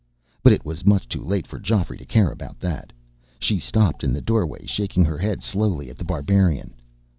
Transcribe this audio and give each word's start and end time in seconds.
But 0.41 0.51
it 0.51 0.65
was 0.65 0.83
much 0.83 1.07
too 1.07 1.23
late 1.23 1.45
for 1.45 1.59
Geoffrey 1.59 1.95
to 1.99 2.05
care 2.05 2.31
about 2.31 2.59
that. 2.59 2.91
She 3.37 3.59
stopped 3.59 4.03
in 4.03 4.13
the 4.13 4.19
doorway, 4.21 4.65
shaking 4.65 5.05
her 5.05 5.19
head 5.19 5.43
slowly 5.43 5.91
at 5.91 5.97
The 5.97 6.03
Barbarian. 6.05 6.73